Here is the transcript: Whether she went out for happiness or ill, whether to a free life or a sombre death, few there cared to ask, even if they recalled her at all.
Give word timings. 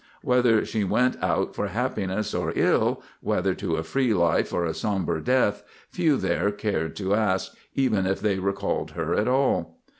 Whether 0.23 0.65
she 0.65 0.83
went 0.83 1.21
out 1.23 1.53
for 1.53 1.67
happiness 1.67 2.33
or 2.33 2.53
ill, 2.55 3.03
whether 3.19 3.53
to 3.53 3.75
a 3.75 3.83
free 3.83 4.15
life 4.15 4.51
or 4.51 4.65
a 4.65 4.73
sombre 4.73 5.23
death, 5.23 5.61
few 5.91 6.17
there 6.17 6.49
cared 6.49 6.95
to 6.95 7.13
ask, 7.13 7.51
even 7.75 8.07
if 8.07 8.19
they 8.19 8.39
recalled 8.39 8.93
her 8.97 9.13
at 9.13 9.27
all. 9.27 9.79